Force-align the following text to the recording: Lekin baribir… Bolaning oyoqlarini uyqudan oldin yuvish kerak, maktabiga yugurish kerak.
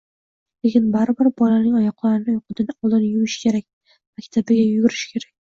Lekin 0.67 0.85
baribir… 0.95 1.29
Bolaning 1.41 1.75
oyoqlarini 1.81 2.35
uyqudan 2.39 2.73
oldin 2.89 3.05
yuvish 3.11 3.37
kerak, 3.45 3.93
maktabiga 4.01 4.67
yugurish 4.73 5.07
kerak. 5.15 5.33